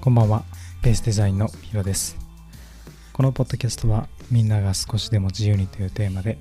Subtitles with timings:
[0.00, 0.44] こんばんは、
[0.80, 2.16] ベースデザインのヒロです。
[3.12, 6.38] このポッドキャストはみんなが少しでも自由にというテーマで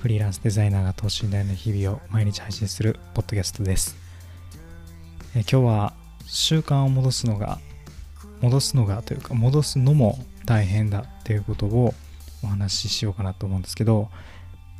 [0.00, 3.94] フリーランスデザイナーが等身大の日々を毎日配信するポッドキャストです。
[5.36, 5.92] え今日は
[6.26, 7.60] 習慣を戻すのが
[8.40, 11.94] 戻すのがというか戻すのも大変だっていうことを
[12.42, 14.10] お話ししようかなと思うんですけど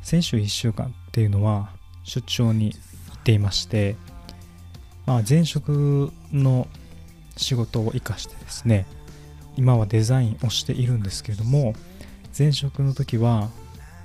[0.01, 1.69] 先週1週間っていうのは
[2.03, 3.95] 出張に行っていまして、
[5.05, 6.67] まあ、前職の
[7.37, 8.85] 仕事を生かしてですね
[9.57, 11.73] 今はデザインをしているんですけれども
[12.37, 13.49] 前職の時は、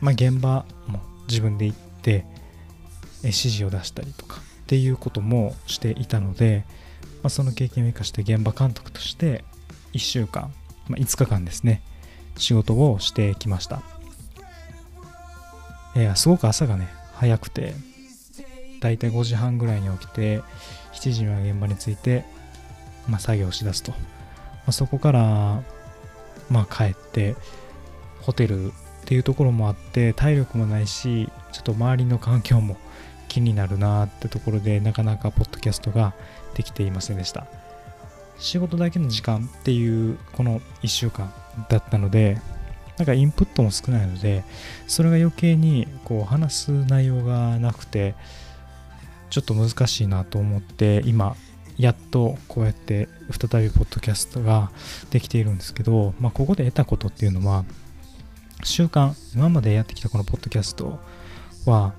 [0.00, 2.24] まあ、現場も自分で行って
[3.22, 6.64] 指示を出したりとかっていうこともしていたので、
[7.22, 9.44] まあ、その経験を生かして現場監督として
[9.92, 10.52] 1週間、
[10.88, 11.82] まあ、5日間ですね
[12.36, 13.82] 仕事をしてきました。
[15.94, 17.74] いやすごく朝がね早くて
[18.80, 20.42] だいたい5時半ぐらいに起きて
[20.92, 22.24] 7時には現場に着いて、
[23.08, 23.98] まあ、作業をしだすと、ま
[24.68, 25.62] あ、そこから、
[26.50, 27.36] まあ、帰って
[28.20, 28.72] ホテルっ
[29.04, 32.76] ていうところもあって体力もないしちょっと周りの環境も
[33.28, 36.14] 気になるなーってところでなかなかポッドキャストが
[36.54, 37.46] できていませんでした。
[38.38, 41.32] 仕事だけの時間っていうこの1週間
[41.68, 42.38] だったので
[42.98, 44.44] なんかインプットも少ないので
[44.86, 48.14] それが余計にこう話す内容がなくて
[49.30, 51.36] ちょっと難しいなと思って今
[51.78, 54.70] やっとこうやって再びポッドキャストが
[55.10, 57.64] できているんですけど、まあ、ここで得たことっていうのは
[58.64, 60.98] 習慣今までやってきたこのポッドキャスト
[61.66, 61.94] は、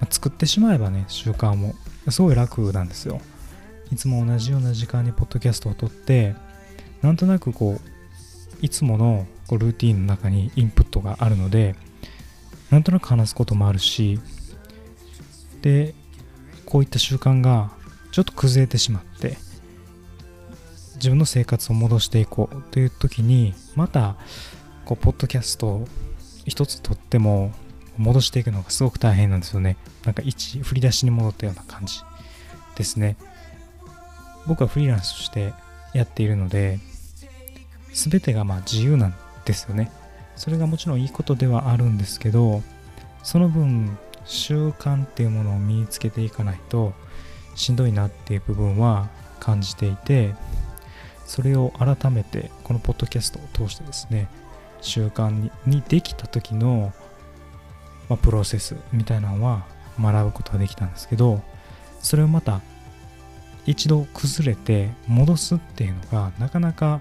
[0.00, 1.74] ま作ってしまえばね習慣も
[2.08, 3.20] すごい楽なんですよ。
[3.92, 6.34] いつも同じような時間にポッドキャストを撮って
[7.02, 11.76] なんとなくこういつものこうルーティンの中にインプットがあるので
[12.70, 14.18] なんとなく話すこともあるし
[15.62, 15.94] で
[16.66, 17.70] こういった習慣が
[18.10, 19.38] ちょっと崩れてしまって
[20.96, 24.16] 自分の生活を戻していこうという時にまた
[24.84, 25.88] こうポッドキャストを
[26.46, 27.52] 一つとっても
[27.98, 29.76] 戻していくのがすごく大変なんですよね。
[30.04, 32.00] なんか一振り出しに戻ったような感じ
[32.76, 33.16] ですね。
[34.46, 35.52] 僕はフリーランスとして
[35.92, 36.78] やっているので
[37.92, 39.90] 全てがまあ自由なんですよね。
[40.36, 42.62] それがもちろんいいことではあるんですけど
[43.22, 46.92] その分習慣っていうものを身につけていかないと
[47.54, 49.08] しんどいなっていう部分は
[49.40, 50.34] 感じていて
[51.24, 54.28] それを改めてこのポッドキャストを通してですね
[54.80, 56.92] 習慣にできた時の、
[58.08, 59.64] まあ、プロセスみたいなのは
[60.00, 61.42] 学ぶことができたんですけど
[62.00, 62.60] それをまた
[63.64, 67.00] 一度崩れて戻すっていうのがなかなか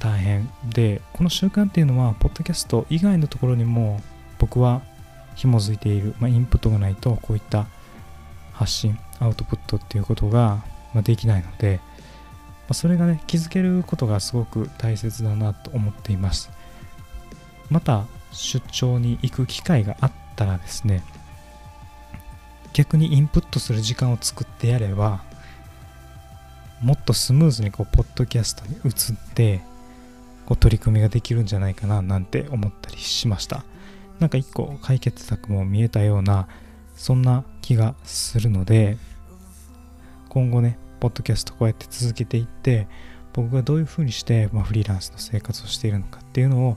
[0.00, 4.00] 大変でこの習慣っていうのはポッドキャスト以外のところにも
[4.38, 4.82] 僕は
[5.38, 7.66] 紐づいている、まあ、インプットがないとこういった
[8.52, 11.84] 発信アウトプットっていうことがまあできないので、ま
[12.70, 16.50] あそれがね気づけることがすごく大切だなと思っています。
[17.70, 21.02] また出張に行く機会があったらですね
[22.72, 25.22] 逆にインプットする時間を作ってやれば
[26.80, 29.60] もっとスムーズにこうポッドキャストに移って
[30.46, 33.64] こう取り組みができるんじゃないかななんて思ったりしました。
[34.20, 36.48] なんか一個解決策も見えたような
[36.94, 38.98] そんな気がするので
[40.28, 42.88] 今後ねポッドキャストこうやって続けていって
[43.32, 46.76] 僕がどういうふうにして、まあ、フリーランスの生活をしているのかっていうのを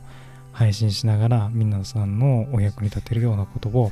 [0.52, 3.92] 配信しながら皆さんのお役に立てるようなことを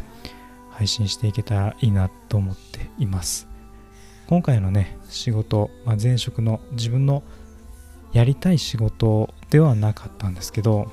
[0.71, 3.47] 配信していけたらいいなと思っています。
[4.27, 7.23] 今回のね仕事、まあ、前職の自分の
[8.13, 10.91] やりたい仕事ではなかったんですけど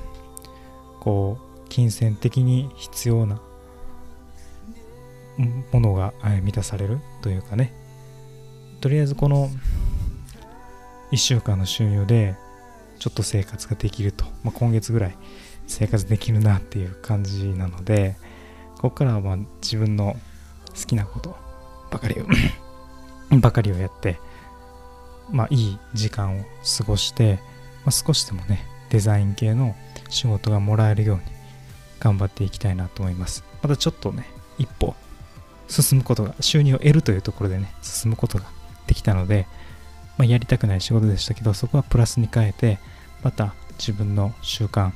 [1.00, 3.40] こう金銭的に必要な
[5.72, 7.72] ものが満たされるというかね。
[8.80, 9.50] とりあえずこの
[11.12, 12.36] 1週間の収入で
[12.98, 15.16] ちょっと生活ができると、まあ、今月ぐらい
[15.66, 18.16] 生活できるなっていう感じなので
[18.76, 20.16] ここからはまあ自分の
[20.68, 21.36] 好きなこと
[21.90, 22.26] ばかりを
[23.38, 24.18] ばかりをやって
[25.30, 26.44] まあいい時間を
[26.78, 27.40] 過ごして、
[27.84, 29.74] まあ、少しでもねデザイン系の
[30.08, 31.22] 仕事がもらえるように
[32.00, 33.44] 頑張っていきたいなと思います。
[33.62, 34.28] またちょっとね
[34.58, 34.94] 一歩
[35.68, 38.44] 進むことが収入を得るというところでね進むことが
[38.86, 39.46] できたので、
[40.16, 42.78] まあ、やりたくない仕事でしたけどそこはプラスに変えて
[43.22, 44.92] また自分の習慣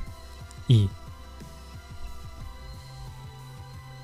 [0.68, 0.90] いい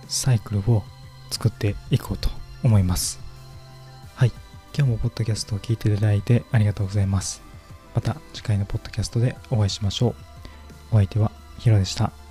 [0.08, 0.82] サイクルを
[1.30, 2.28] 作っていこうと
[2.62, 3.20] 思います。
[4.14, 4.32] はい。
[4.76, 7.42] 今日もポッドキャストを聞いていただいてありがとうございます。
[7.94, 10.14] また次回のポッドキャストでお会いしましょう。
[10.92, 12.25] お相手はヒロでした。